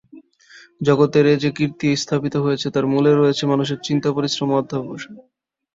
জগতের 0.81 1.25
এত 1.27 1.39
যে 1.43 1.49
কীর্তি 1.57 1.87
স্থাপিত 1.95 2.35
হয়েছে 2.37 2.67
তার 2.69 2.85
মূলে 2.93 3.11
রয়েছে 3.13 3.43
মানুষের 3.45 3.79
চিন্তা, 3.87 4.09
পরিশ্রম 4.11 4.49
ও 4.51 4.59
অধ্যবসায়। 4.59 5.17